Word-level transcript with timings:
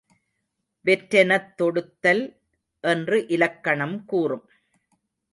வெற்றெனத் 0.85 1.51
தொடுத்தல் 1.57 2.23
என்று 2.83 3.27
இலக்கணம் 3.27 4.05
கூறும். 4.05 4.49